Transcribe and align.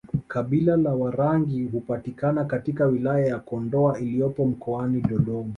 Kabila 0.27 0.77
la 0.77 0.93
Warangi 0.95 1.65
hupatikana 1.67 2.45
katika 2.45 2.85
wilaya 2.85 3.25
ya 3.25 3.39
Kondoa 3.39 3.99
iliyopo 3.99 4.45
mkoani 4.45 5.01
Dodoma 5.01 5.49